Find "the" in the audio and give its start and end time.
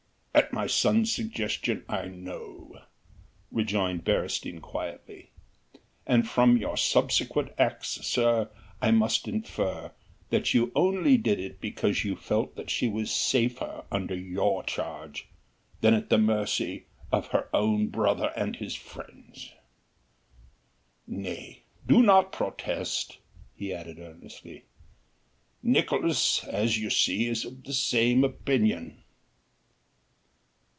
16.09-16.17, 27.65-27.73